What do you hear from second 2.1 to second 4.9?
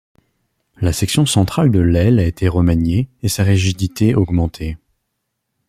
a été remaniée et sa rigidité augmentée.